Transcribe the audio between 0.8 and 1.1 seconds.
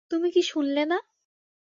না?